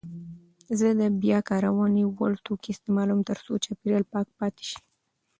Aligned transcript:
زه 0.79 0.87
د 1.01 1.01
بیاکارونې 1.21 2.03
وړ 2.07 2.31
توکي 2.45 2.69
استعمالوم 2.73 3.19
ترڅو 3.29 3.51
چاپیریال 3.65 4.03
پاک 4.13 4.27
پاتې 4.39 4.63
شي. 4.69 4.79